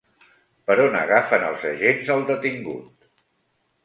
[0.69, 3.07] Per on agafen els agents al detingut?